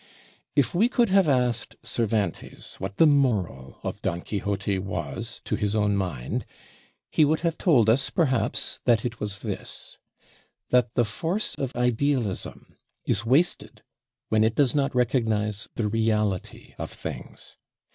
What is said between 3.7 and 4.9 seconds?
of Don Quixote